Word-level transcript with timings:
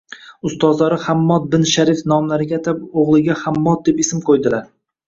Ustozlari 0.49 0.97
Hammod 1.03 1.45
bin 1.53 1.67
Sharaf 1.73 2.03
nomlariga 2.15 2.59
atab 2.63 2.83
o‘g‘liga 3.05 3.39
Hammod 3.45 3.89
deb 3.89 4.07
ism 4.09 4.27
qo‘ygandilar 4.31 4.69